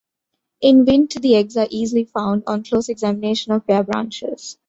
[0.61, 4.57] In winter the eggs are easily found on close examination of bare branches.